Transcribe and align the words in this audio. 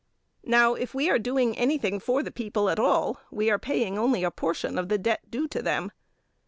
Now, 0.47 0.73
if 0.73 0.95
we 0.95 1.11
are 1.11 1.19
doing 1.19 1.55
anything 1.55 1.99
for 1.99 2.23
the 2.23 2.31
people 2.31 2.71
at 2.71 2.79
all, 2.79 3.19
we 3.29 3.51
are 3.51 3.59
paying 3.59 3.99
only 3.99 4.23
a 4.23 4.31
portion 4.31 4.79
of 4.79 4.89
the 4.89 4.97
debt 4.97 5.29
due 5.29 5.47
to 5.49 5.61
them. 5.61 5.91